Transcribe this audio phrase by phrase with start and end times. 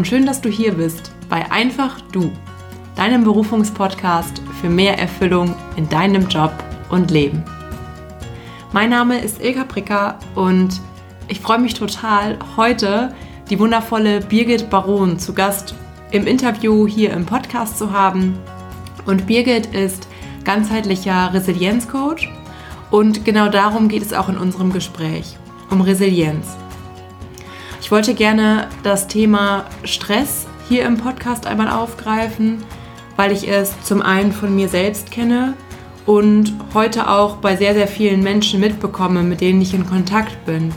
[0.00, 2.32] und schön, dass du hier bist bei Einfach Du,
[2.96, 6.54] deinem Berufungspodcast für mehr Erfüllung in deinem Job
[6.88, 7.44] und Leben.
[8.72, 10.80] Mein Name ist Ilka Pricker und
[11.28, 13.14] ich freue mich total, heute
[13.50, 15.74] die wundervolle Birgit Baron zu Gast
[16.12, 18.38] im Interview hier im Podcast zu haben.
[19.04, 20.08] Und Birgit ist
[20.44, 22.26] ganzheitlicher Resilienzcoach
[22.90, 25.36] und genau darum geht es auch in unserem Gespräch,
[25.68, 26.56] um Resilienz.
[27.90, 32.62] Ich wollte gerne das Thema Stress hier im Podcast einmal aufgreifen,
[33.16, 35.54] weil ich es zum einen von mir selbst kenne
[36.06, 40.72] und heute auch bei sehr, sehr vielen Menschen mitbekomme, mit denen ich in Kontakt bin.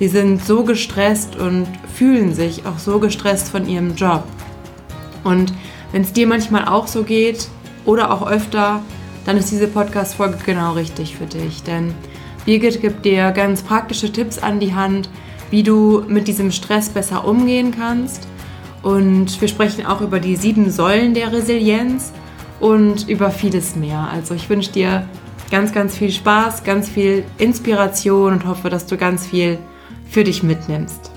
[0.00, 4.24] Sie sind so gestresst und fühlen sich auch so gestresst von ihrem Job.
[5.22, 5.52] Und
[5.92, 7.46] wenn es dir manchmal auch so geht
[7.84, 8.82] oder auch öfter,
[9.26, 11.62] dann ist diese Podcast-Folge genau richtig für dich.
[11.62, 11.94] Denn
[12.46, 15.08] Birgit gibt dir ganz praktische Tipps an die Hand,
[15.50, 18.26] wie du mit diesem Stress besser umgehen kannst.
[18.82, 22.12] Und wir sprechen auch über die sieben Säulen der Resilienz
[22.60, 24.08] und über vieles mehr.
[24.12, 25.08] Also ich wünsche dir
[25.50, 29.58] ganz, ganz viel Spaß, ganz viel Inspiration und hoffe, dass du ganz viel
[30.08, 31.12] für dich mitnimmst.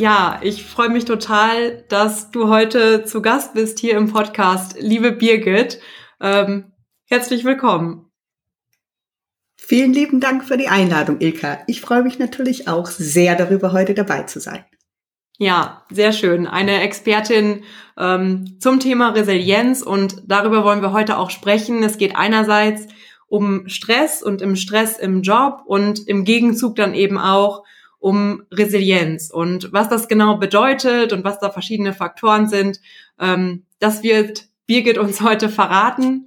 [0.00, 5.10] Ja, ich freue mich total, dass du heute zu Gast bist hier im Podcast, liebe
[5.10, 5.80] Birgit.
[6.20, 6.66] Ähm,
[7.08, 8.04] herzlich willkommen.
[9.56, 11.60] Vielen lieben Dank für die Einladung, Ilka.
[11.66, 14.64] Ich freue mich natürlich auch sehr darüber, heute dabei zu sein.
[15.38, 16.46] Ja, sehr schön.
[16.46, 17.64] Eine Expertin
[17.96, 21.82] ähm, zum Thema Resilienz und darüber wollen wir heute auch sprechen.
[21.82, 22.86] Es geht einerseits
[23.26, 27.64] um Stress und im Stress im Job und im Gegenzug dann eben auch
[27.98, 29.30] um Resilienz.
[29.30, 32.80] Und was das genau bedeutet und was da verschiedene Faktoren sind,
[33.18, 36.26] ähm, das wird Birgit uns heute verraten.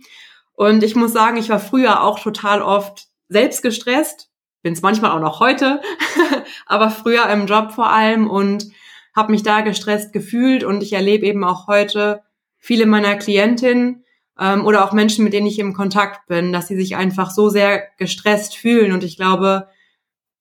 [0.61, 4.29] Und ich muss sagen, ich war früher auch total oft selbst gestresst,
[4.61, 5.81] bin es manchmal auch noch heute,
[6.67, 8.67] aber früher im Job vor allem und
[9.15, 10.63] habe mich da gestresst gefühlt.
[10.63, 12.21] Und ich erlebe eben auch heute
[12.59, 14.03] viele meiner Klientinnen
[14.39, 17.49] ähm, oder auch Menschen, mit denen ich im Kontakt bin, dass sie sich einfach so
[17.49, 18.91] sehr gestresst fühlen.
[18.91, 19.67] Und ich glaube,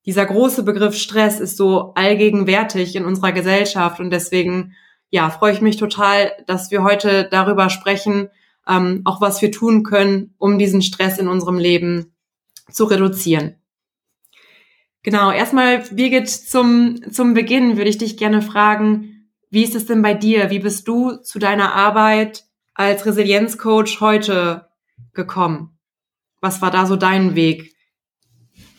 [0.04, 4.00] dieser große Begriff Stress ist so allgegenwärtig in unserer Gesellschaft.
[4.00, 4.74] Und deswegen
[5.08, 8.28] ja freue ich mich total, dass wir heute darüber sprechen,
[8.70, 12.14] ähm, auch was wir tun können, um diesen Stress in unserem Leben
[12.70, 13.56] zu reduzieren.
[15.02, 20.02] Genau, erstmal Birgit zum zum Beginn würde ich dich gerne fragen, wie ist es denn
[20.02, 20.50] bei dir?
[20.50, 22.44] Wie bist du zu deiner Arbeit
[22.74, 24.68] als Resilienzcoach heute
[25.12, 25.78] gekommen?
[26.40, 27.74] Was war da so dein Weg?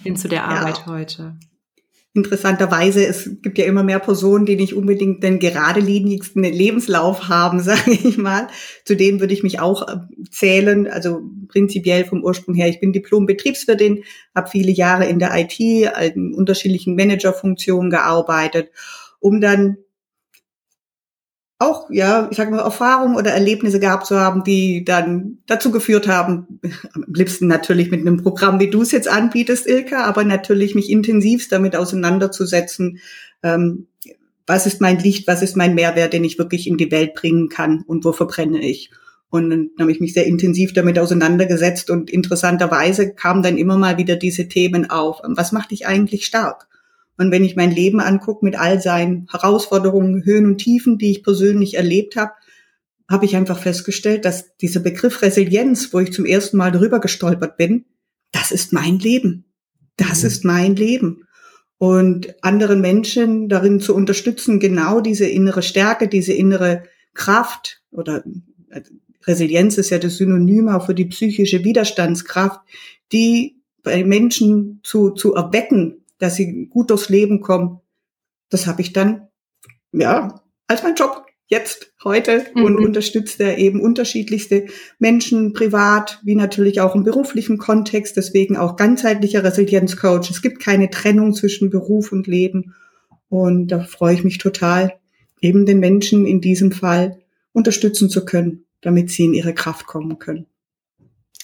[0.04, 0.86] hin zu der Arbeit ja.
[0.88, 1.36] heute?
[2.14, 7.92] Interessanterweise, es gibt ja immer mehr Personen, die nicht unbedingt den geradelinigsten Lebenslauf haben, sage
[7.92, 8.48] ich mal.
[8.84, 9.98] Zu denen würde ich mich auch äh,
[10.30, 10.88] zählen.
[10.88, 12.68] Also prinzipiell vom Ursprung her.
[12.68, 14.04] Ich bin Diplom-Betriebswirtin,
[14.36, 18.72] habe viele Jahre in der IT in unterschiedlichen Managerfunktionen gearbeitet,
[19.20, 19.78] um dann
[21.62, 26.08] auch, ja, ich sage mal, Erfahrungen oder Erlebnisse gehabt zu haben, die dann dazu geführt
[26.08, 26.60] haben,
[26.94, 30.90] am liebsten natürlich mit einem Programm, wie du es jetzt anbietest, Ilka, aber natürlich mich
[30.90, 33.00] intensivst damit auseinanderzusetzen,
[33.44, 33.88] ähm,
[34.48, 37.48] was ist mein Licht, was ist mein Mehrwert, den ich wirklich in die Welt bringen
[37.48, 38.90] kann und wo verbrenne ich.
[39.30, 43.98] Und dann habe ich mich sehr intensiv damit auseinandergesetzt und interessanterweise kamen dann immer mal
[43.98, 45.22] wieder diese Themen auf.
[45.24, 46.68] Was macht dich eigentlich stark?
[47.22, 51.24] Und wenn ich mein Leben angucke mit all seinen Herausforderungen, Höhen und Tiefen, die ich
[51.24, 52.32] persönlich erlebt habe,
[53.08, 57.58] habe ich einfach festgestellt, dass dieser Begriff Resilienz, wo ich zum ersten Mal drüber gestolpert
[57.58, 57.86] bin,
[58.32, 59.46] das ist mein Leben.
[59.98, 60.28] Das mhm.
[60.28, 61.28] ist mein Leben.
[61.78, 68.24] Und anderen Menschen darin zu unterstützen, genau diese innere Stärke, diese innere Kraft oder
[68.72, 68.82] äh,
[69.28, 72.62] Resilienz ist ja das Synonym auch für die psychische Widerstandskraft,
[73.12, 77.80] die bei Menschen zu, zu erwecken, dass sie gut durchs Leben kommen.
[78.50, 79.28] Das habe ich dann,
[79.92, 82.64] ja, als mein Job jetzt, heute mhm.
[82.64, 84.68] und unterstützt er eben unterschiedlichste
[85.00, 90.30] Menschen privat, wie natürlich auch im beruflichen Kontext, deswegen auch ganzheitlicher Resilienzcoach.
[90.30, 92.74] Es gibt keine Trennung zwischen Beruf und Leben
[93.28, 94.94] und da freue ich mich total,
[95.42, 97.20] eben den Menschen in diesem Fall
[97.52, 100.46] unterstützen zu können, damit sie in ihre Kraft kommen können.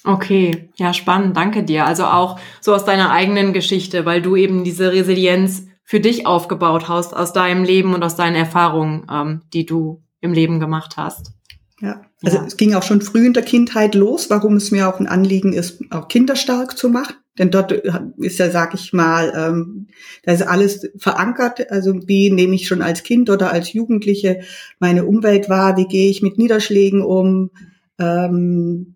[0.07, 1.86] Okay, ja, spannend, danke dir.
[1.86, 6.88] Also auch so aus deiner eigenen Geschichte, weil du eben diese Resilienz für dich aufgebaut
[6.88, 11.33] hast, aus deinem Leben und aus deinen Erfahrungen, ähm, die du im Leben gemacht hast.
[11.81, 12.45] Ja, also ja.
[12.45, 15.51] es ging auch schon früh in der Kindheit los, warum es mir auch ein Anliegen
[15.51, 17.15] ist, auch Kinder stark zu machen.
[17.38, 19.88] Denn dort ist ja, sag ich mal, ähm,
[20.24, 21.69] da ist alles verankert.
[21.69, 24.39] Also wie nehme ich schon als Kind oder als Jugendliche
[24.80, 25.75] meine Umwelt wahr?
[25.75, 27.51] Wie gehe ich mit Niederschlägen um?
[28.00, 28.95] Ähm,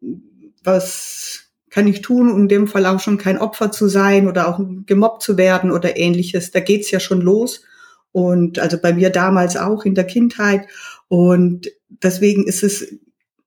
[0.63, 4.47] was kann ich tun, um in dem Fall auch schon kein Opfer zu sein oder
[4.47, 6.51] auch gemobbt zu werden oder ähnliches.
[6.51, 7.63] Da geht's ja schon los.
[8.11, 10.67] Und also bei mir damals auch in der Kindheit.
[11.07, 12.93] Und deswegen ist es,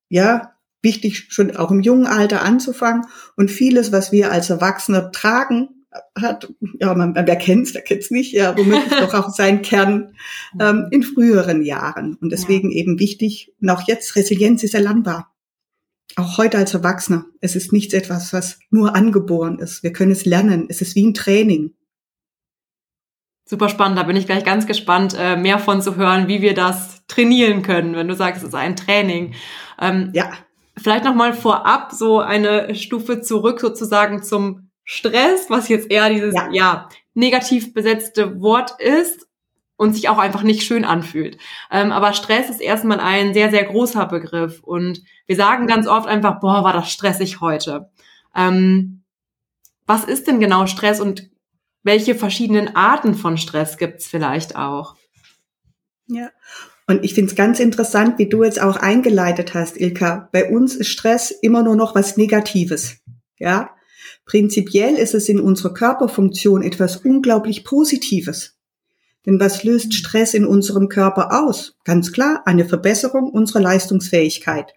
[0.09, 3.05] ja, wichtig, schon auch im jungen Alter anzufangen.
[3.37, 5.69] Und vieles, was wir als Erwachsene tragen,
[6.19, 10.15] hat, ja, man, wer kennt's, der kennt's nicht, ja, womöglich doch auch seinen Kern
[10.59, 12.17] ähm, in früheren Jahren.
[12.21, 12.79] Und deswegen ja.
[12.79, 15.34] eben wichtig, und auch jetzt, Resilienz ist erlernbar.
[16.17, 17.25] Auch heute als Erwachsener.
[17.41, 19.83] Es ist nichts etwas, was nur angeboren ist.
[19.83, 20.67] Wir können es lernen.
[20.69, 21.75] Es ist wie ein Training.
[23.47, 26.55] Super spannend, da bin ich gleich ganz gespannt, äh, mehr von zu hören, wie wir
[26.55, 29.35] das trainieren können, wenn du sagst, es ist ein Training.
[29.79, 30.33] Ähm, ja.
[30.77, 36.49] Vielleicht nochmal vorab so eine Stufe zurück sozusagen zum Stress, was jetzt eher dieses, ja,
[36.53, 39.27] ja negativ besetzte Wort ist
[39.77, 41.39] und sich auch einfach nicht schön anfühlt.
[41.71, 46.07] Ähm, aber Stress ist erstmal ein sehr, sehr großer Begriff und wir sagen ganz oft
[46.07, 47.91] einfach, boah, war das stressig heute.
[48.35, 49.03] Ähm,
[49.87, 51.31] was ist denn genau Stress und
[51.83, 54.97] welche verschiedenen Arten von Stress gibt's vielleicht auch?
[56.07, 56.31] Ja,
[56.87, 60.29] und ich finde es ganz interessant, wie du jetzt auch eingeleitet hast, Ilka.
[60.33, 62.99] Bei uns ist Stress immer nur noch was Negatives.
[63.39, 63.71] Ja,
[64.27, 68.54] prinzipiell ist es in unserer Körperfunktion etwas unglaublich Positives.
[69.27, 71.77] Denn was löst Stress in unserem Körper aus?
[71.85, 74.75] Ganz klar, eine Verbesserung unserer Leistungsfähigkeit.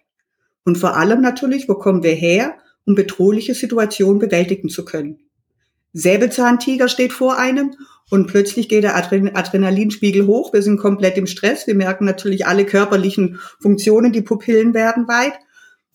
[0.64, 5.18] Und vor allem natürlich, wo kommen wir her, um bedrohliche Situationen bewältigen zu können.
[5.92, 7.74] Säbelzahntiger steht vor einem
[8.10, 10.52] und plötzlich geht der Adrenalinspiegel hoch.
[10.52, 11.66] Wir sind komplett im Stress.
[11.66, 15.34] Wir merken natürlich alle körperlichen Funktionen, die Pupillen werden weit.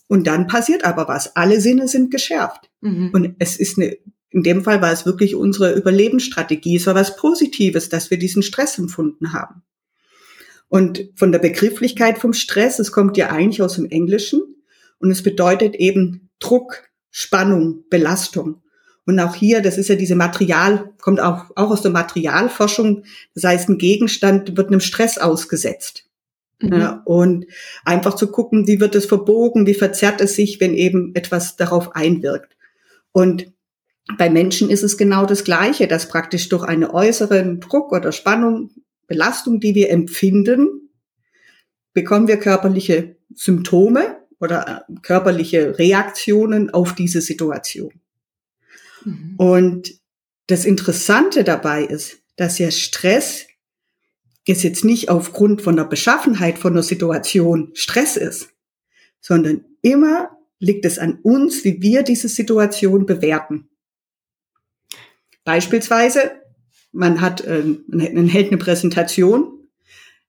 [0.08, 1.36] Und dann passiert aber was.
[1.36, 2.70] Alle Sinne sind geschärft.
[2.82, 3.10] Mhm.
[3.14, 3.98] Und es ist eine,
[4.34, 6.78] in dem Fall war es wirklich unsere Überlebensstrategie.
[6.78, 9.62] Es war was Positives, dass wir diesen Stress empfunden haben.
[10.70, 14.42] Und von der Begrifflichkeit vom Stress, es kommt ja eigentlich aus dem Englischen
[14.98, 18.64] und es bedeutet eben Druck, Spannung, Belastung.
[19.06, 23.04] Und auch hier, das ist ja diese Material, kommt auch, auch aus der Materialforschung.
[23.36, 26.06] Das heißt, ein Gegenstand wird einem Stress ausgesetzt.
[26.60, 26.74] Mhm.
[26.74, 27.46] Ja, und
[27.86, 31.96] einfach zu gucken, wie wird es verbogen, wie verzerrt es sich, wenn eben etwas darauf
[31.96, 32.58] einwirkt.
[33.12, 33.53] Und
[34.18, 38.72] bei Menschen ist es genau das Gleiche, dass praktisch durch einen äußeren Druck oder Spannung,
[39.08, 40.90] Belastung, die wir empfinden,
[41.94, 47.94] bekommen wir körperliche Symptome oder äh, körperliche Reaktionen auf diese Situation.
[49.06, 49.36] Mhm.
[49.38, 49.94] Und
[50.48, 53.48] das Interessante dabei ist, dass ja Stress
[54.46, 58.50] es jetzt nicht aufgrund von der Beschaffenheit von der Situation Stress ist,
[59.22, 63.70] sondern immer liegt es an uns, wie wir diese Situation bewerten.
[65.44, 66.32] Beispielsweise,
[66.92, 69.60] man hat, äh, man hält eine Präsentation.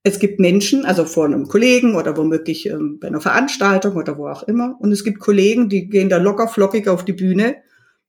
[0.03, 4.29] Es gibt Menschen, also vor einem Kollegen oder womöglich ähm, bei einer Veranstaltung oder wo
[4.29, 4.77] auch immer.
[4.81, 7.57] Und es gibt Kollegen, die gehen da locker flockig auf die Bühne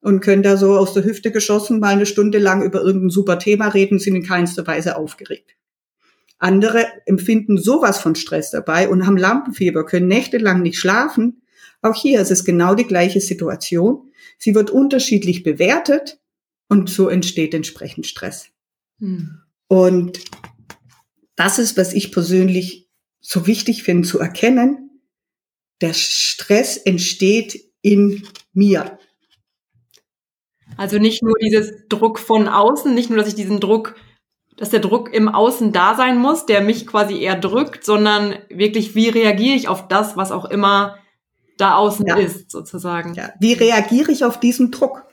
[0.01, 3.39] und können da so aus der Hüfte geschossen mal eine Stunde lang über irgendein super
[3.39, 5.55] Thema reden, sind in keinster Weise aufgeregt.
[6.37, 11.41] Andere empfinden sowas von Stress dabei und haben Lampenfieber, können nächtelang nicht schlafen.
[11.81, 14.11] Auch hier ist es genau die gleiche Situation.
[14.37, 16.19] Sie wird unterschiedlich bewertet
[16.67, 18.49] und so entsteht entsprechend Stress.
[18.99, 19.41] Hm.
[19.67, 20.19] Und
[21.35, 25.01] das ist, was ich persönlich so wichtig finde zu erkennen.
[25.81, 28.97] Der Stress entsteht in mir.
[30.77, 33.95] Also nicht nur dieses Druck von außen, nicht nur, dass ich diesen Druck,
[34.57, 38.95] dass der Druck im Außen da sein muss, der mich quasi eher drückt, sondern wirklich,
[38.95, 40.97] wie reagiere ich auf das, was auch immer
[41.57, 42.17] da außen ja.
[42.17, 43.13] ist, sozusagen.
[43.13, 43.33] Ja.
[43.39, 45.05] Wie reagiere ich auf diesen Druck?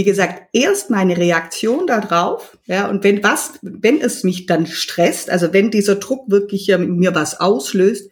[0.00, 5.28] Wie gesagt, erst meine Reaktion darauf, ja, und wenn was, wenn es mich dann stresst,
[5.28, 8.10] also wenn dieser Druck wirklich mir was auslöst,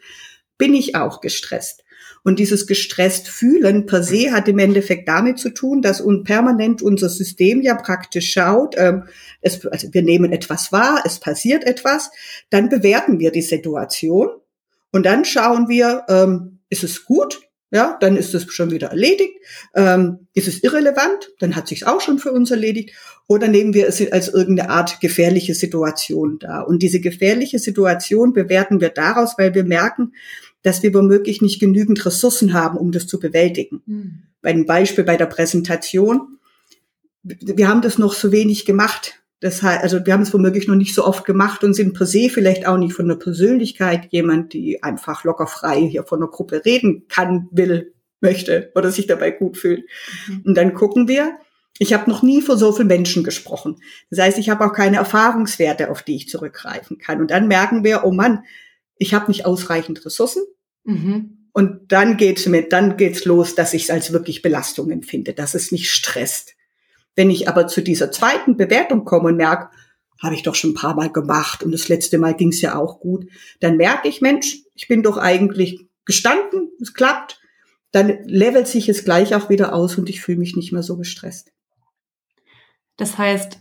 [0.59, 1.85] bin ich auch gestresst.
[2.25, 6.83] Und dieses gestresst fühlen per se hat im Endeffekt damit zu tun, dass un permanent
[6.83, 9.05] unser System ja praktisch schaut, ähm,
[9.41, 12.11] es, also wir nehmen etwas wahr, es passiert etwas,
[12.51, 14.29] dann bewerten wir die Situation
[14.93, 17.48] und dann schauen wir, ähm, ist es gut?
[17.71, 19.35] Ja, dann ist es schon wieder erledigt.
[19.75, 21.31] Ähm, ist es irrelevant?
[21.39, 22.93] Dann hat sich auch schon für uns erledigt.
[23.27, 26.63] Oder nehmen wir es als irgendeine Art gefährliche Situation da.
[26.63, 30.15] Und diese gefährliche Situation bewerten wir daraus, weil wir merken,
[30.63, 33.83] dass wir womöglich nicht genügend Ressourcen haben, um das zu bewältigen.
[33.85, 34.23] Mhm.
[34.41, 36.39] Bei dem Beispiel bei der Präsentation,
[37.23, 39.18] wir haben das noch so wenig gemacht.
[39.41, 42.07] Das heißt, also wir haben es womöglich noch nicht so oft gemacht und sind per
[42.07, 46.29] se vielleicht auch nicht von der Persönlichkeit jemand, die einfach locker frei hier von der
[46.29, 49.85] Gruppe reden kann, will, möchte oder sich dabei gut fühlt.
[50.29, 50.43] Mhm.
[50.45, 51.39] Und dann gucken wir,
[51.79, 53.77] ich habe noch nie vor so vielen Menschen gesprochen.
[54.11, 57.21] Das heißt, ich habe auch keine Erfahrungswerte, auf die ich zurückgreifen kann.
[57.21, 58.43] Und dann merken wir, oh Mann,
[58.97, 60.43] ich habe nicht ausreichend Ressourcen.
[60.85, 61.49] Mhm.
[61.53, 65.55] Und dann geht's mir, dann geht's los, dass ich es als wirklich Belastung empfinde, dass
[65.55, 66.55] es mich stresst.
[67.19, 69.71] Wenn ich aber zu dieser zweiten Bewertung komme und merke,
[70.23, 72.77] habe ich doch schon ein paar Mal gemacht und das letzte Mal ging es ja
[72.77, 73.27] auch gut,
[73.59, 77.41] dann merke ich, Mensch, ich bin doch eigentlich gestanden, es klappt,
[77.91, 80.97] dann levelt sich es gleich auch wieder aus und ich fühle mich nicht mehr so
[80.97, 81.51] gestresst.
[82.97, 83.59] Das heißt,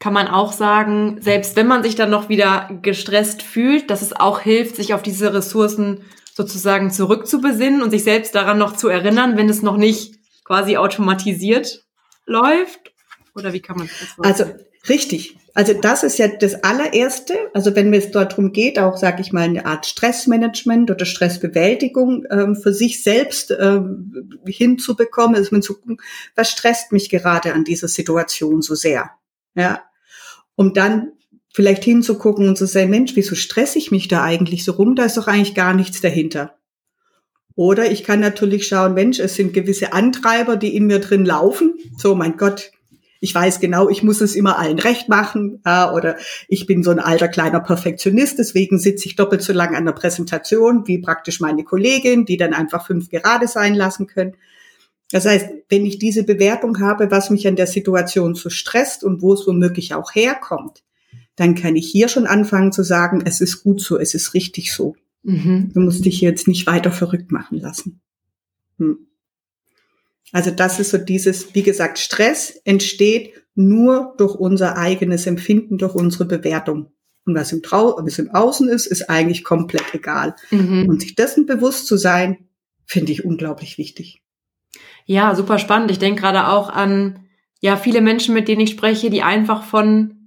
[0.00, 4.14] kann man auch sagen, selbst wenn man sich dann noch wieder gestresst fühlt, dass es
[4.14, 6.00] auch hilft, sich auf diese Ressourcen
[6.34, 11.84] sozusagen zurückzubesinnen und sich selbst daran noch zu erinnern, wenn es noch nicht quasi automatisiert
[12.28, 12.92] läuft?
[13.34, 14.22] Oder wie kann man das sagen?
[14.22, 14.44] Also
[14.88, 15.36] richtig.
[15.54, 17.50] Also das ist ja das allererste.
[17.52, 22.24] Also wenn es dort darum geht, auch sage ich mal eine Art Stressmanagement oder Stressbewältigung
[22.30, 26.00] ähm, für sich selbst ähm, hinzubekommen, ist man zu gucken,
[26.36, 29.10] was stresst mich gerade an dieser Situation so sehr?
[29.54, 29.82] Ja,
[30.54, 31.12] um dann
[31.52, 34.94] vielleicht hinzugucken und zu sagen, Mensch, wieso stresse ich mich da eigentlich so rum?
[34.94, 36.57] Da ist doch eigentlich gar nichts dahinter.
[37.58, 41.74] Oder ich kann natürlich schauen, Mensch, es sind gewisse Antreiber, die in mir drin laufen.
[41.96, 42.70] So, mein Gott,
[43.18, 45.60] ich weiß genau, ich muss es immer allen recht machen.
[45.66, 49.74] Ja, oder ich bin so ein alter kleiner Perfektionist, deswegen sitze ich doppelt so lang
[49.74, 54.36] an der Präsentation wie praktisch meine Kollegin, die dann einfach fünf gerade sein lassen können.
[55.10, 59.20] Das heißt, wenn ich diese Bewertung habe, was mich an der Situation so stresst und
[59.20, 60.84] wo es womöglich auch herkommt,
[61.34, 64.72] dann kann ich hier schon anfangen zu sagen, es ist gut so, es ist richtig
[64.72, 64.94] so.
[65.22, 65.72] Mhm.
[65.74, 68.00] Du musst dich jetzt nicht weiter verrückt machen lassen.
[68.78, 69.08] Hm.
[70.32, 75.94] Also das ist so dieses, wie gesagt, Stress entsteht nur durch unser eigenes Empfinden, durch
[75.94, 76.92] unsere Bewertung.
[77.24, 80.34] Und was im, Trau was im Außen ist, ist eigentlich komplett egal.
[80.50, 80.86] Mhm.
[80.88, 82.48] Und sich dessen bewusst zu sein,
[82.86, 84.22] finde ich unglaublich wichtig.
[85.04, 85.90] Ja, super spannend.
[85.90, 87.26] Ich denke gerade auch an
[87.60, 90.17] ja viele Menschen, mit denen ich spreche, die einfach von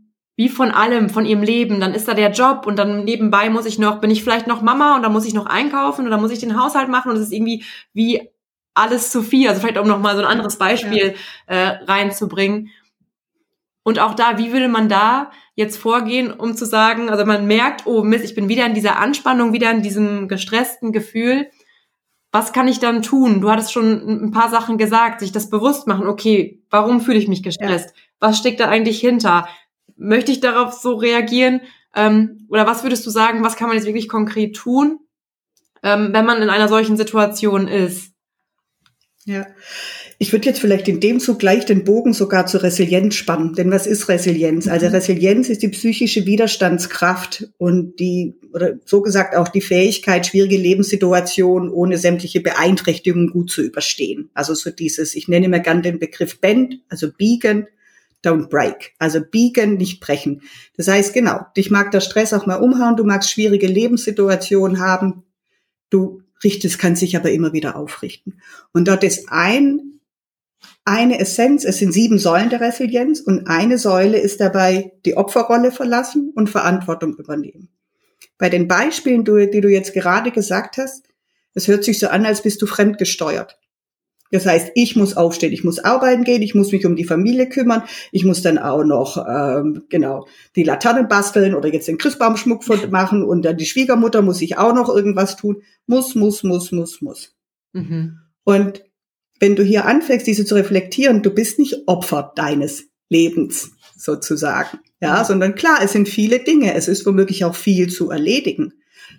[0.42, 1.80] wie von allem, von ihrem Leben.
[1.80, 4.64] Dann ist da der Job und dann nebenbei muss ich noch, bin ich vielleicht noch
[4.64, 7.18] Mama und dann muss ich noch einkaufen und dann muss ich den Haushalt machen und
[7.18, 8.28] es ist irgendwie wie
[8.74, 9.48] alles zu viel.
[9.48, 11.14] Also vielleicht um noch mal so ein anderes Beispiel
[11.48, 11.56] ja.
[11.56, 12.70] äh, reinzubringen.
[13.84, 17.86] Und auch da, wie würde man da jetzt vorgehen, um zu sagen, also man merkt,
[17.86, 21.52] oh Mist, ich bin wieder in dieser Anspannung, wieder in diesem gestressten Gefühl
[22.32, 23.42] was kann ich dann tun?
[23.42, 26.08] Du hattest schon ein paar Sachen gesagt, sich das bewusst machen.
[26.08, 27.90] Okay, warum fühle ich mich gestresst?
[27.90, 28.02] Ja.
[28.20, 29.48] Was steckt da eigentlich hinter?
[29.98, 31.62] Möchte ich darauf so reagieren?
[31.96, 35.00] Ähm, oder was würdest du sagen, was kann man jetzt wirklich konkret tun,
[35.84, 38.12] ähm, wenn man in einer solchen Situation ist?
[39.26, 39.46] Ja,
[40.18, 43.54] ich würde jetzt vielleicht in dem Zug gleich den Bogen sogar zur Resilienz spannen.
[43.54, 44.68] Denn was ist Resilienz?
[44.68, 44.94] Also mhm.
[44.94, 51.72] Resilienz ist die psychische Widerstandskraft und die, oder so gesagt auch die Fähigkeit, schwierige Lebenssituationen
[51.72, 54.30] ohne sämtliche Beeinträchtigungen gut zu überstehen.
[54.34, 57.68] Also so dieses, ich nenne immer gern den Begriff Bend, also biegen,
[58.24, 58.94] don't break.
[59.00, 60.42] Also biegen, nicht brechen.
[60.78, 65.24] Das heißt, genau, dich mag der Stress auch mal umhauen, du magst schwierige Lebenssituationen haben,
[65.90, 68.42] du richtest, kannst sich aber immer wieder aufrichten.
[68.74, 69.92] Und dort ist ein
[70.84, 75.72] eine Essenz, es sind sieben Säulen der Resilienz und eine Säule ist dabei die Opferrolle
[75.72, 77.70] verlassen und Verantwortung übernehmen.
[78.38, 81.08] Bei den Beispielen, die du jetzt gerade gesagt hast,
[81.54, 83.60] es hört sich so an, als bist du fremdgesteuert.
[84.32, 87.50] Das heißt, ich muss aufstehen, ich muss arbeiten gehen, ich muss mich um die Familie
[87.50, 92.64] kümmern, ich muss dann auch noch ähm, genau die Laternen basteln oder jetzt den Christbaumschmuck
[92.90, 95.62] machen und dann die Schwiegermutter muss ich auch noch irgendwas tun.
[95.86, 97.36] Muss, muss, muss, muss, muss.
[97.74, 98.20] Mhm.
[98.44, 98.84] Und
[99.40, 105.26] wenn du hier anfängst, diese zu reflektieren, du bist nicht Opfer deines Lebens sozusagen, ja,
[105.26, 108.74] sondern klar, es sind viele Dinge, es ist womöglich auch viel zu erledigen.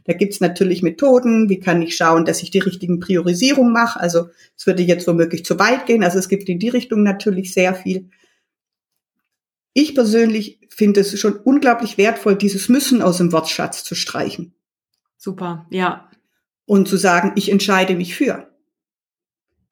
[0.05, 4.01] Da gibt's natürlich Methoden, wie kann ich schauen, dass ich die richtigen Priorisierungen mache.
[4.01, 6.05] Also es würde jetzt womöglich zu weit gehen.
[6.05, 8.11] Also es gibt in die Richtung natürlich sehr viel.
[9.75, 14.55] Ich persönlich finde es schon unglaublich wertvoll, dieses Müssen aus dem Wortschatz zu streichen.
[15.17, 16.11] Super, ja.
[16.67, 18.53] Und zu sagen, ich entscheide mich für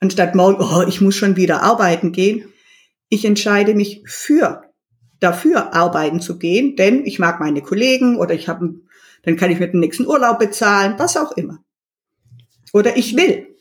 [0.01, 2.45] anstatt morgen, oh, ich muss schon wieder arbeiten gehen.
[3.09, 4.63] Ich entscheide mich für,
[5.21, 8.75] dafür arbeiten zu gehen, denn ich mag meine Kollegen oder ich habe,
[9.23, 11.65] dann kann ich mit dem nächsten Urlaub bezahlen, was auch immer.
[12.73, 13.57] Oder ich will.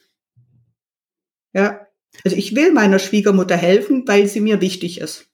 [1.53, 1.87] Ja,
[2.23, 5.27] also ich will meiner Schwiegermutter helfen, weil sie mir wichtig ist.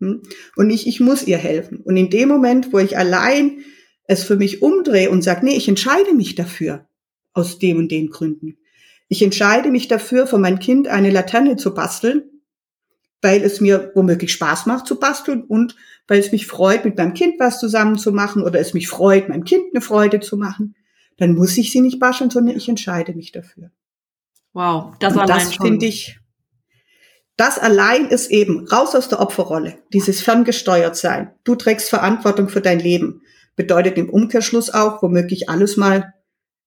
[0.00, 0.22] Hm?
[0.56, 1.80] Und nicht, ich muss ihr helfen.
[1.80, 3.64] Und in dem Moment, wo ich allein
[4.04, 6.88] es für mich umdrehe und sage, nee, ich entscheide mich dafür,
[7.32, 8.58] aus dem und den Gründen,
[9.08, 12.29] ich entscheide mich dafür, für mein Kind eine Laterne zu basteln,
[13.22, 15.76] weil es mir womöglich Spaß macht zu basteln und
[16.08, 19.28] weil es mich freut, mit meinem Kind was zusammen zu machen oder es mich freut,
[19.28, 20.74] meinem Kind eine Freude zu machen,
[21.18, 23.70] dann muss ich sie nicht basteln, sondern ich entscheide mich dafür.
[24.52, 26.18] Wow, das, und das finde ich,
[27.36, 31.32] das allein ist eben raus aus der Opferrolle, dieses ferngesteuert sein.
[31.44, 33.22] Du trägst Verantwortung für dein Leben.
[33.54, 36.14] Bedeutet im Umkehrschluss auch, womöglich alles mal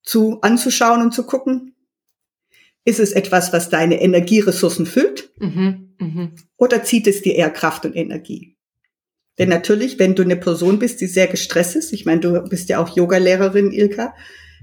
[0.03, 1.72] zu, anzuschauen und zu gucken,
[2.85, 5.31] ist es etwas, was deine Energieressourcen füllt?
[5.39, 6.31] Mhm, mh.
[6.57, 8.57] Oder zieht es dir eher Kraft und Energie?
[9.39, 12.69] Denn natürlich, wenn du eine Person bist, die sehr gestresst ist, ich meine, du bist
[12.69, 14.13] ja auch Yogalehrerin, Ilka,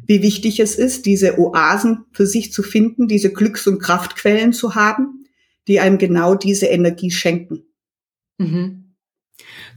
[0.06, 4.74] wie wichtig es ist, diese Oasen für sich zu finden, diese Glücks- und Kraftquellen zu
[4.74, 5.24] haben,
[5.66, 7.64] die einem genau diese Energie schenken.
[8.38, 8.79] Mhm.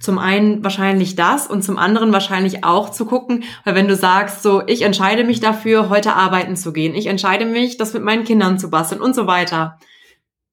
[0.04, 4.44] Zum einen wahrscheinlich das und zum anderen wahrscheinlich auch zu gucken, weil wenn du sagst,
[4.44, 8.26] so, ich entscheide mich dafür, heute arbeiten zu gehen, ich entscheide mich, das mit meinen
[8.26, 9.80] Kindern zu basteln und so weiter.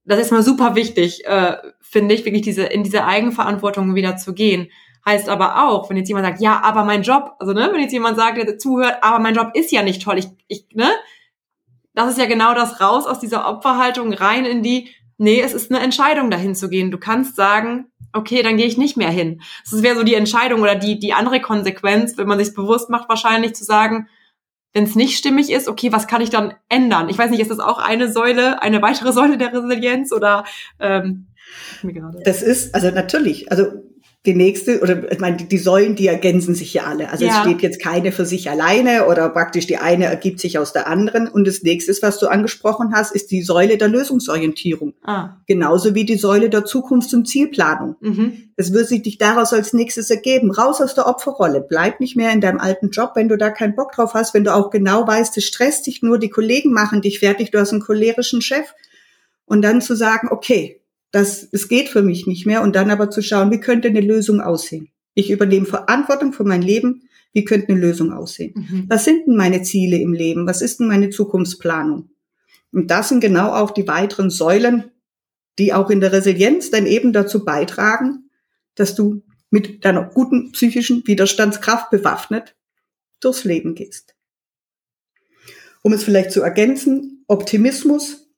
[0.04, 4.34] Das ist mal super wichtig, äh, finde ich, wirklich diese, in diese Eigenverantwortung wieder zu
[4.34, 4.68] gehen.
[5.04, 7.92] Heißt aber auch, wenn jetzt jemand sagt, ja, aber mein Job, also ne, wenn jetzt
[7.92, 10.90] jemand sagt, der zuhört, aber mein Job ist ja nicht toll, ich, ich, ne,
[11.92, 15.72] das ist ja genau das raus aus dieser Opferhaltung rein in die, nee, es ist
[15.72, 16.92] eine Entscheidung, dahin zu gehen.
[16.92, 19.42] Du kannst sagen, okay, dann gehe ich nicht mehr hin.
[19.68, 23.08] Das wäre so die Entscheidung oder die, die andere Konsequenz, wenn man sich bewusst macht,
[23.08, 24.08] wahrscheinlich zu sagen,
[24.72, 27.08] wenn es nicht stimmig ist, okay, was kann ich dann ändern?
[27.08, 30.44] Ich weiß nicht, ist das auch eine Säule, eine weitere Säule der Resilienz oder
[30.78, 31.26] ähm,
[32.24, 33.66] das ist, also natürlich, also
[34.26, 37.08] die nächste, oder ich meine, die Säulen, die ergänzen sich ja alle.
[37.08, 37.30] Also ja.
[37.30, 40.88] es steht jetzt keine für sich alleine oder praktisch die eine ergibt sich aus der
[40.88, 41.26] anderen.
[41.26, 44.92] Und das nächste, was du angesprochen hast, ist die Säule der Lösungsorientierung.
[45.04, 45.38] Ah.
[45.46, 47.96] Genauso wie die Säule der Zukunfts- und Zielplanung.
[48.00, 48.50] Mhm.
[48.58, 50.50] Das wird sich dich daraus als nächstes ergeben.
[50.50, 51.64] Raus aus der Opferrolle.
[51.66, 54.44] Bleib nicht mehr in deinem alten Job, wenn du da keinen Bock drauf hast, wenn
[54.44, 57.72] du auch genau weißt, es stresst dich nur, die Kollegen machen dich fertig, du hast
[57.72, 58.66] einen cholerischen Chef.
[59.46, 60.79] Und dann zu sagen, okay,
[61.10, 64.00] das, es geht für mich nicht mehr und dann aber zu schauen, wie könnte eine
[64.00, 64.88] Lösung aussehen?
[65.14, 67.02] Ich übernehme Verantwortung für mein Leben.
[67.32, 68.52] Wie könnte eine Lösung aussehen?
[68.54, 68.84] Mhm.
[68.88, 70.46] Was sind denn meine Ziele im Leben?
[70.46, 72.10] Was ist denn meine Zukunftsplanung?
[72.72, 74.90] Und das sind genau auch die weiteren Säulen,
[75.58, 78.30] die auch in der Resilienz dann eben dazu beitragen,
[78.74, 82.56] dass du mit deiner guten psychischen Widerstandskraft bewaffnet
[83.20, 84.14] durchs Leben gehst.
[85.82, 88.28] Um es vielleicht zu ergänzen, Optimismus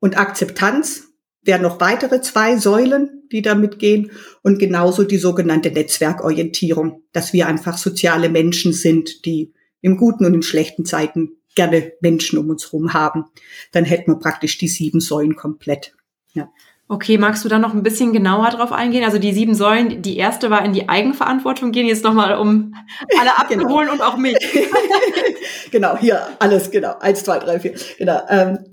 [0.00, 1.11] und Akzeptanz
[1.42, 4.10] wären noch weitere zwei Säulen, die da mitgehen
[4.42, 10.34] und genauso die sogenannte Netzwerkorientierung, dass wir einfach soziale Menschen sind, die im guten und
[10.34, 13.24] in schlechten Zeiten gerne Menschen um uns herum haben.
[13.72, 15.94] Dann hätten wir praktisch die sieben Säulen komplett.
[16.32, 16.48] Ja.
[16.88, 19.04] Okay, magst du da noch ein bisschen genauer drauf eingehen?
[19.04, 22.74] Also die sieben Säulen, die erste war in die Eigenverantwortung gehen, jetzt nochmal um
[23.18, 23.62] alle genau.
[23.62, 23.92] abzuholen genau.
[23.92, 24.36] und auch mich.
[25.70, 26.98] genau, hier alles, genau.
[26.98, 27.74] Eins, zwei, drei, vier.
[27.98, 28.20] Genau.
[28.28, 28.71] Ähm,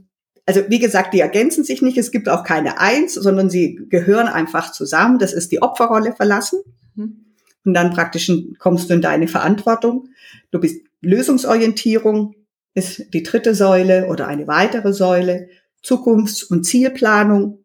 [0.50, 1.96] also wie gesagt, die ergänzen sich nicht.
[2.00, 5.20] Es gibt auch keine Eins, sondern sie gehören einfach zusammen.
[5.20, 6.62] Das ist die Opferrolle verlassen.
[6.96, 7.26] Mhm.
[7.66, 10.10] Und dann praktisch kommst du in deine Verantwortung.
[10.50, 12.34] Du bist Lösungsorientierung
[12.74, 15.50] ist die dritte Säule oder eine weitere Säule.
[15.84, 17.64] Zukunfts- und Zielplanung.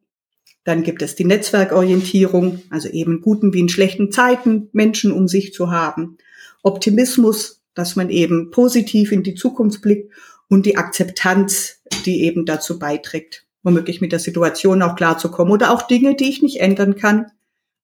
[0.64, 5.55] Dann gibt es die Netzwerkorientierung, also eben guten wie in schlechten Zeiten Menschen um sich
[5.55, 6.18] zu haben.
[6.62, 10.12] Optimismus, dass man eben positiv in die Zukunft blickt
[10.48, 15.83] und die Akzeptanz, die eben dazu beiträgt, womöglich mit der Situation auch klarzukommen oder auch
[15.83, 17.26] Dinge, die ich nicht ändern kann,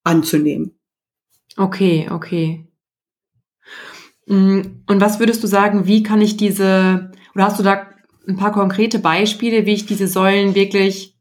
[0.04, 0.78] anzunehmen.
[1.56, 2.66] Okay, okay.
[4.26, 7.88] Mm, und was würdest du sagen, wie kann ich diese, oder hast du da
[8.28, 11.16] ein paar konkrete Beispiele, wie ich diese Säulen wirklich,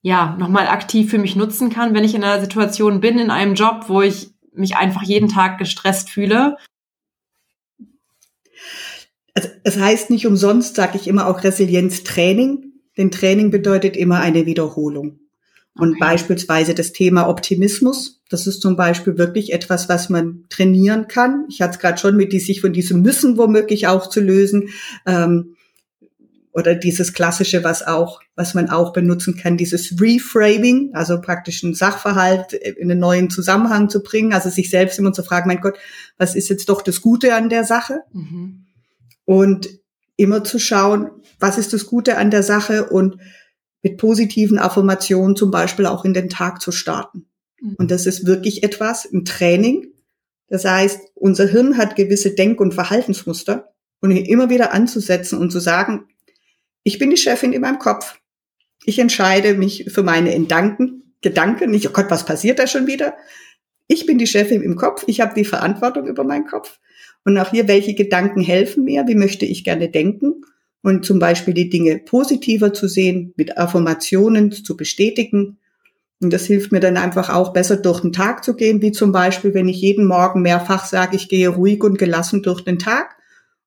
[0.00, 3.54] ja, nochmal aktiv für mich nutzen kann, wenn ich in einer Situation bin, in einem
[3.54, 6.56] Job, wo ich mich einfach jeden Tag gestresst fühle
[9.38, 14.46] also es heißt nicht umsonst, sage ich immer auch Resilienztraining, denn Training bedeutet immer eine
[14.46, 15.20] Wiederholung.
[15.76, 16.00] Und okay.
[16.00, 21.46] beispielsweise das Thema Optimismus, das ist zum Beispiel wirklich etwas, was man trainieren kann.
[21.48, 24.70] Ich hatte es gerade schon mit die sich von diesem Müssen womöglich auch zu lösen.
[25.06, 25.54] Ähm,
[26.52, 31.74] oder dieses klassische, was auch, was man auch benutzen kann, dieses Reframing, also praktisch einen
[31.74, 35.78] Sachverhalt in einen neuen Zusammenhang zu bringen, also sich selbst immer zu fragen, mein Gott,
[36.16, 38.00] was ist jetzt doch das Gute an der Sache?
[38.12, 38.64] Mhm
[39.28, 39.68] und
[40.16, 43.18] immer zu schauen, was ist das Gute an der Sache und
[43.82, 47.26] mit positiven Affirmationen zum Beispiel auch in den Tag zu starten.
[47.60, 47.74] Mhm.
[47.76, 49.92] Und das ist wirklich etwas im Training.
[50.48, 55.60] Das heißt, unser Hirn hat gewisse Denk- und Verhaltensmuster und immer wieder anzusetzen und zu
[55.60, 56.06] sagen,
[56.82, 58.18] ich bin die Chefin in meinem Kopf.
[58.86, 63.14] Ich entscheide mich für meine Gedanken, Gedanken, nicht, oh Gott, was passiert da schon wieder?
[63.88, 66.78] Ich bin die Chefin im Kopf, ich habe die Verantwortung über meinen Kopf.
[67.24, 69.06] Und auch hier, welche Gedanken helfen mir?
[69.06, 70.44] Wie möchte ich gerne denken?
[70.82, 75.58] Und zum Beispiel die Dinge positiver zu sehen, mit Affirmationen zu bestätigen.
[76.20, 79.12] Und das hilft mir dann einfach auch besser durch den Tag zu gehen, wie zum
[79.12, 83.16] Beispiel, wenn ich jeden Morgen mehrfach sage, ich gehe ruhig und gelassen durch den Tag.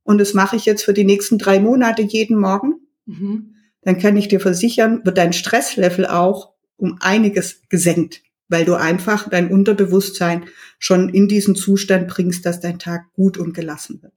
[0.03, 2.75] Und das mache ich jetzt für die nächsten drei Monate jeden Morgen.
[3.05, 3.55] Mhm.
[3.83, 9.29] Dann kann ich dir versichern, wird dein Stresslevel auch um einiges gesenkt weil du einfach
[9.29, 10.45] dein Unterbewusstsein
[10.77, 14.13] schon in diesen Zustand bringst, dass dein Tag gut und gelassen wird.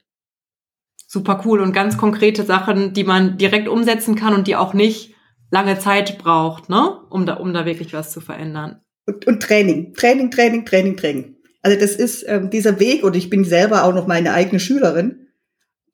[1.06, 5.14] super cool und ganz konkrete Sachen, die man direkt umsetzen kann und die auch nicht
[5.50, 8.80] lange Zeit braucht, ne, um da, um da wirklich was zu verändern.
[9.06, 11.36] Und, und Training, Training, Training, Training, Training.
[11.62, 15.28] Also das ist ähm, dieser Weg und ich bin selber auch noch meine eigene Schülerin.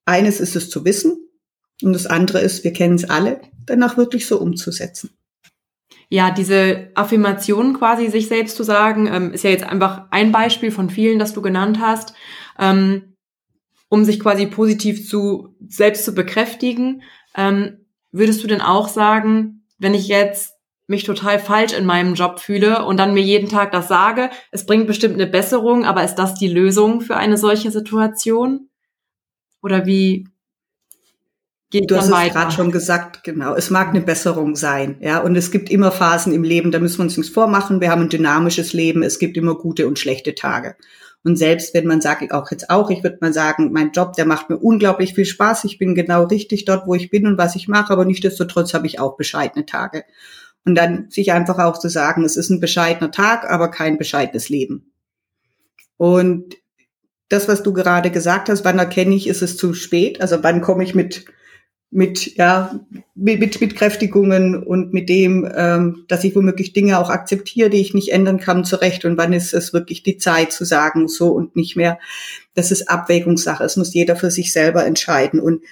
[0.07, 1.29] Eines ist es zu wissen
[1.83, 5.11] und das andere ist, wir kennen es alle, danach wirklich so umzusetzen.
[6.11, 10.71] Ja, diese Affirmation quasi sich selbst zu sagen, ähm, ist ja jetzt einfach ein Beispiel
[10.71, 12.15] von vielen, das du genannt hast.
[12.59, 13.11] Ähm,
[13.91, 17.03] um sich quasi positiv zu selbst zu bekräftigen.
[17.37, 20.55] Ähm, würdest du denn auch sagen, wenn ich jetzt
[20.87, 24.65] mich total falsch in meinem Job fühle und dann mir jeden Tag das sage, es
[24.65, 28.69] bringt bestimmt eine Besserung, aber ist das die Lösung für eine solche Situation?
[29.63, 30.29] Oder wie
[31.71, 33.55] geht du hast es gerade schon gesagt, genau.
[33.55, 35.21] Es mag eine Besserung sein, ja.
[35.21, 37.81] Und es gibt immer Phasen im Leben, da müssen wir uns nichts vormachen.
[37.81, 39.03] Wir haben ein dynamisches Leben.
[39.03, 40.77] Es gibt immer gute und schlechte Tage.
[41.23, 44.25] Und selbst wenn man sagt, auch jetzt auch, ich würde mal sagen, mein Job, der
[44.25, 45.65] macht mir unglaublich viel Spaß.
[45.65, 48.87] Ich bin genau richtig dort, wo ich bin und was ich mache, aber nichtsdestotrotz habe
[48.87, 50.05] ich auch bescheidene Tage.
[50.65, 54.49] Und dann sich einfach auch zu sagen, es ist ein bescheidener Tag, aber kein bescheidenes
[54.49, 54.93] Leben.
[55.97, 56.57] Und
[57.29, 60.21] das, was du gerade gesagt hast, wann erkenne ich, ist es zu spät?
[60.21, 61.27] Also wann komme ich mit
[61.91, 62.81] mit, ja,
[63.17, 67.95] mit, mit, Kräftigungen und mit dem, ähm, dass ich womöglich Dinge auch akzeptiere, die ich
[67.95, 69.05] nicht ändern kann, zurecht.
[69.05, 71.99] Und wann ist es wirklich die Zeit zu sagen, so und nicht mehr.
[72.55, 73.65] Das ist Abwägungssache.
[73.65, 75.41] Es muss jeder für sich selber entscheiden.
[75.41, 75.65] Und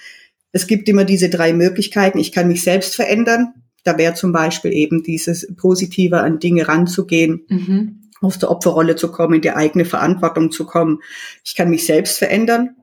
[0.51, 2.19] es gibt immer diese drei Möglichkeiten.
[2.19, 3.53] Ich kann mich selbst verändern.
[3.85, 7.45] Da wäre zum Beispiel eben dieses Positive an Dinge ranzugehen.
[7.47, 7.95] Mhm.
[8.21, 10.99] aus der Opferrolle zu kommen, in die eigene Verantwortung zu kommen.
[11.45, 12.75] Ich kann mich selbst verändern.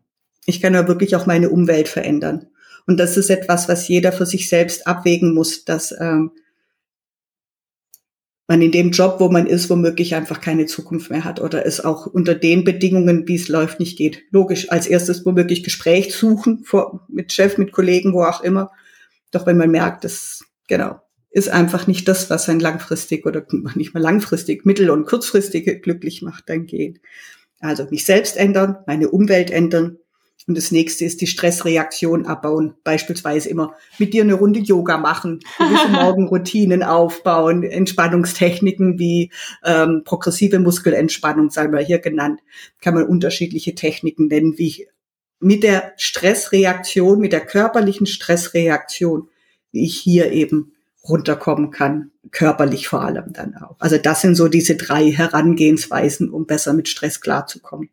[0.46, 2.46] Ich kann aber wirklich auch meine Umwelt verändern.
[2.87, 6.31] Und das ist etwas, was jeder für sich selbst abwägen muss, dass ähm,
[8.49, 11.85] man in dem Job, wo man ist, womöglich einfach keine Zukunft mehr hat oder es
[11.85, 14.22] auch unter den Bedingungen, wie es läuft, nicht geht.
[14.31, 18.70] Logisch, als erstes womöglich Gespräch suchen vor, mit Chef, mit Kollegen, wo auch immer.
[19.33, 21.01] Doch wenn man merkt, das genau
[21.37, 23.44] ist einfach nicht das, was einen langfristig oder
[23.75, 27.03] nicht mal langfristig, mittel- und kurzfristig glücklich macht, dann geht.
[27.61, 29.99] Also mich selbst ändern, meine Umwelt ändern,
[30.46, 32.75] und das nächste ist die Stressreaktion abbauen.
[32.85, 39.33] Beispielsweise immer mit dir eine Runde Yoga machen, gewisse Morgenroutinen aufbauen, Entspannungstechniken wie
[39.64, 42.40] ähm, progressive Muskelentspannung, sagen wir hier genannt,
[42.81, 44.87] kann man unterschiedliche Techniken nennen, wie
[45.40, 49.29] mit der Stressreaktion, mit der körperlichen Stressreaktion,
[49.72, 50.72] wie ich hier eben
[51.09, 53.77] runterkommen kann, körperlich vor allem dann auch.
[53.81, 57.90] Also das sind so diese drei Herangehensweisen, um besser mit Stress klarzukommen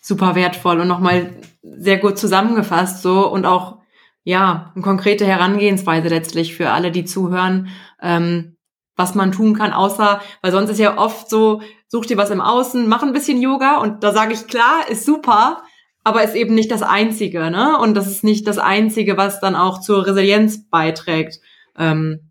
[0.00, 3.78] super wertvoll und nochmal sehr gut zusammengefasst so und auch
[4.24, 7.68] ja eine konkrete Herangehensweise letztlich für alle, die zuhören,
[8.00, 8.56] ähm,
[8.96, 12.40] was man tun kann, außer weil sonst ist ja oft so, such dir was im
[12.40, 15.62] Außen, mach ein bisschen Yoga und da sage ich klar, ist super,
[16.04, 17.78] aber ist eben nicht das Einzige, ne?
[17.78, 21.40] Und das ist nicht das Einzige, was dann auch zur Resilienz beiträgt.
[21.76, 22.30] Ähm,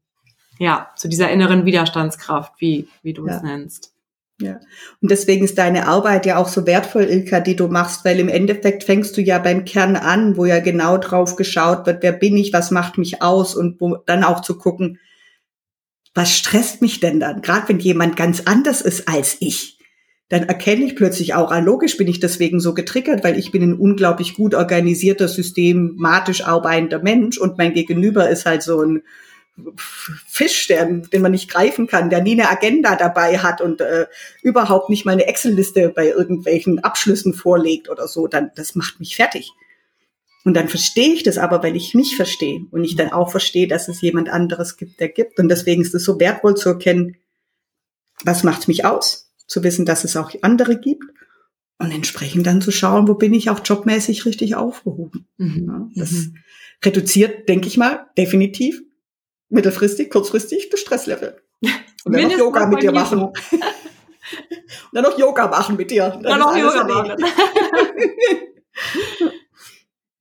[0.60, 3.36] ja, zu dieser inneren Widerstandskraft, wie, wie du ja.
[3.36, 3.93] es nennst.
[4.41, 4.60] Ja.
[5.02, 8.30] Und deswegen ist deine Arbeit ja auch so wertvoll, Ilka, die du machst, weil im
[8.30, 12.38] Endeffekt fängst du ja beim Kern an, wo ja genau drauf geschaut wird, wer bin
[12.38, 14.99] ich, was macht mich aus und wo dann auch zu gucken,
[16.13, 17.41] was stresst mich denn dann?
[17.41, 19.78] Gerade wenn jemand ganz anders ist als ich,
[20.30, 23.63] dann erkenne ich plötzlich auch, ah, logisch bin ich deswegen so getriggert, weil ich bin
[23.63, 29.02] ein unglaublich gut organisierter, systematisch arbeitender Mensch und mein Gegenüber ist halt so ein
[29.78, 34.08] Fisch, der, den man nicht greifen kann, der nie eine Agenda dabei hat und äh,
[34.41, 39.15] überhaupt nicht mal eine Excel-Liste bei irgendwelchen Abschlüssen vorlegt oder so, dann das macht mich
[39.15, 39.52] fertig.
[40.45, 43.67] Und dann verstehe ich das aber, weil ich mich verstehe und ich dann auch verstehe,
[43.67, 45.38] dass es jemand anderes gibt, der gibt.
[45.39, 47.17] Und deswegen ist es so wertvoll zu erkennen,
[48.24, 51.04] was macht mich aus, zu wissen, dass es auch andere gibt
[51.78, 55.28] und entsprechend dann zu schauen, wo bin ich auch jobmäßig richtig aufgehoben.
[55.38, 55.65] Mhm.
[55.67, 56.38] Ja, das mhm.
[56.84, 58.82] reduziert, denke ich mal, definitiv
[59.49, 61.41] mittelfristig, kurzfristig das Stresslevel.
[62.05, 63.23] Und dann noch Yoga mit dir machen.
[63.23, 63.33] und
[64.93, 66.09] dann noch Yoga machen mit dir.
[66.09, 67.15] Dann, dann noch Yoga machen.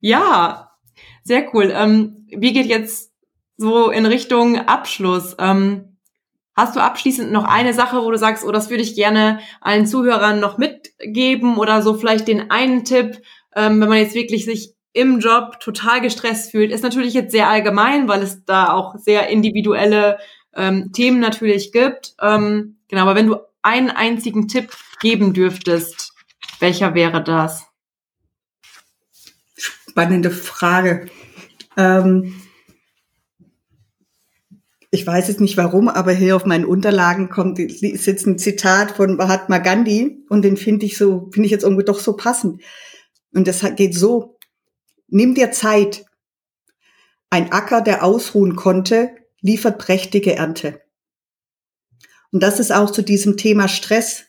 [0.00, 0.72] ja,
[1.22, 1.72] sehr cool.
[1.72, 3.12] Ähm, wie geht jetzt
[3.56, 5.36] so in Richtung Abschluss?
[5.38, 5.98] Ähm,
[6.56, 9.86] hast du abschließend noch eine Sache, wo du sagst, oh, das würde ich gerne allen
[9.86, 13.22] Zuhörern noch mitgeben oder so vielleicht den einen Tipp,
[13.54, 17.48] ähm, wenn man jetzt wirklich sich im Job total gestresst fühlt, ist natürlich jetzt sehr
[17.48, 20.18] allgemein, weil es da auch sehr individuelle
[20.54, 22.14] ähm, Themen natürlich gibt.
[22.20, 24.70] Ähm, genau, aber wenn du einen einzigen Tipp
[25.00, 26.12] geben dürftest,
[26.60, 27.66] welcher wäre das?
[29.56, 31.08] Spannende Frage.
[31.76, 32.40] Ähm,
[34.90, 38.92] ich weiß jetzt nicht warum, aber hier auf meinen Unterlagen kommt ist jetzt ein Zitat
[38.92, 42.62] von Mahatma Gandhi und den finde ich so, finde ich jetzt irgendwie doch so passend.
[43.34, 44.37] Und das geht so,
[45.08, 46.04] nimm dir Zeit.
[47.30, 50.80] Ein Acker, der ausruhen konnte, liefert prächtige Ernte.
[52.30, 54.26] Und das ist auch zu diesem Thema Stress.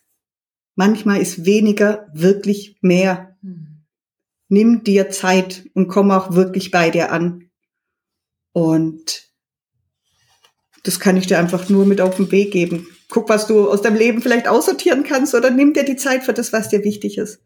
[0.76, 3.38] Manchmal ist weniger wirklich mehr.
[3.42, 3.86] Hm.
[4.48, 7.50] Nimm dir Zeit und komm auch wirklich bei dir an.
[8.52, 9.30] Und
[10.84, 12.88] das kann ich dir einfach nur mit auf den Weg geben.
[13.10, 16.34] Guck, was du aus deinem Leben vielleicht aussortieren kannst oder nimm dir die Zeit für
[16.34, 17.42] das, was dir wichtig ist.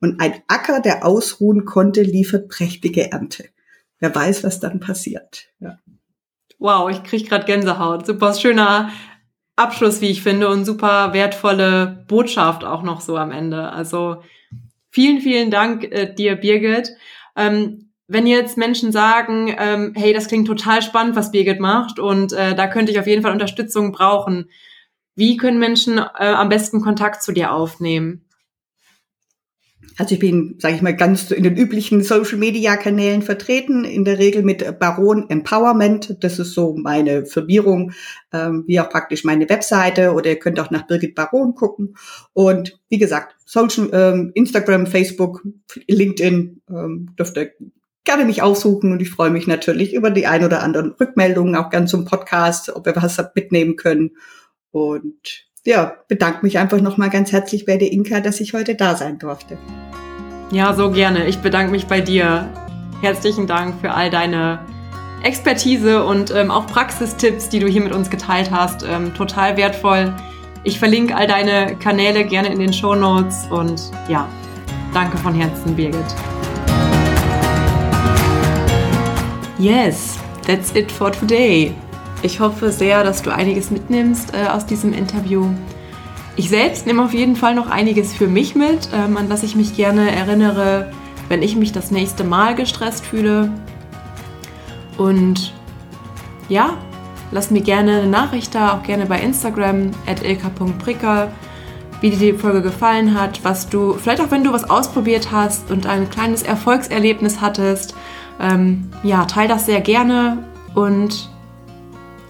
[0.00, 3.46] Und ein Acker, der ausruhen konnte, liefert prächtige Ernte.
[4.00, 5.48] Wer weiß, was dann passiert.
[5.60, 5.78] Ja.
[6.58, 8.06] Wow, ich krieg gerade Gänsehaut.
[8.06, 8.90] Super schöner
[9.56, 13.70] Abschluss, wie ich finde, und super wertvolle Botschaft auch noch so am Ende.
[13.70, 14.22] Also
[14.90, 16.90] vielen, vielen Dank äh, dir, Birgit.
[17.36, 22.32] Ähm, wenn jetzt Menschen sagen, ähm, hey, das klingt total spannend, was Birgit macht, und
[22.32, 24.50] äh, da könnte ich auf jeden Fall Unterstützung brauchen,
[25.16, 28.23] wie können Menschen äh, am besten Kontakt zu dir aufnehmen?
[29.96, 34.42] Also ich bin, sage ich mal, ganz in den üblichen Social-Media-Kanälen vertreten, in der Regel
[34.42, 36.16] mit Baron Empowerment.
[36.20, 37.92] Das ist so meine Firmierung,
[38.32, 40.12] ähm, wie auch praktisch meine Webseite.
[40.12, 41.96] Oder ihr könnt auch nach Birgit Baron gucken.
[42.32, 45.46] Und wie gesagt, Social, ähm, Instagram, Facebook,
[45.86, 47.52] LinkedIn ähm, dürft ihr
[48.02, 48.92] gerne mich aussuchen.
[48.92, 52.74] Und ich freue mich natürlich über die ein oder anderen Rückmeldungen, auch ganz zum Podcast,
[52.74, 54.16] ob ihr was mitnehmen können.
[54.72, 58.96] Und ja, bedanke mich einfach nochmal ganz herzlich bei der Inka, dass ich heute da
[58.96, 59.56] sein durfte.
[60.50, 61.26] Ja, so gerne.
[61.26, 62.48] Ich bedanke mich bei dir.
[63.00, 64.60] Herzlichen Dank für all deine
[65.22, 68.84] Expertise und ähm, auch Praxistipps, die du hier mit uns geteilt hast.
[68.86, 70.14] Ähm, total wertvoll.
[70.64, 74.28] Ich verlinke all deine Kanäle gerne in den Show Notes und ja,
[74.92, 76.04] danke von Herzen, Birgit.
[79.58, 81.74] Yes, that's it for today.
[82.24, 85.50] Ich hoffe sehr, dass du einiges mitnimmst äh, aus diesem Interview.
[86.36, 89.54] Ich selbst nehme auf jeden Fall noch einiges für mich mit, ähm, an das ich
[89.56, 90.90] mich gerne erinnere,
[91.28, 93.52] wenn ich mich das nächste Mal gestresst fühle.
[94.96, 95.52] Und
[96.48, 96.78] ja,
[97.30, 101.30] lass mir gerne eine Nachricht da, auch gerne bei Instagram at ilka.pricker,
[102.00, 105.70] wie dir die Folge gefallen hat, was du, vielleicht auch wenn du was ausprobiert hast
[105.70, 107.94] und ein kleines Erfolgserlebnis hattest,
[108.40, 110.38] ähm, ja, teil das sehr gerne
[110.74, 111.33] und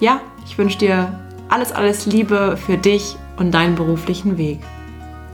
[0.00, 4.60] ja, ich wünsche dir alles, alles Liebe für dich und deinen beruflichen Weg.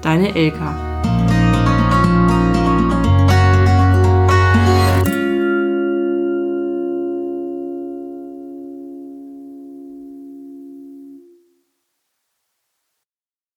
[0.02, 0.89] Deine Ilka.